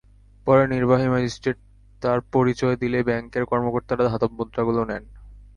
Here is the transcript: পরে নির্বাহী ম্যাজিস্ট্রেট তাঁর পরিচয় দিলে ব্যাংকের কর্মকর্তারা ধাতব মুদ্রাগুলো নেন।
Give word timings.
পরে 0.47 0.63
নির্বাহী 0.67 1.07
ম্যাজিস্ট্রেট 1.09 1.57
তাঁর 2.01 2.19
পরিচয় 2.33 2.75
দিলে 2.81 2.99
ব্যাংকের 3.03 3.43
কর্মকর্তারা 3.45 4.03
ধাতব 4.09 4.31
মুদ্রাগুলো 4.37 4.81
নেন। 4.89 5.03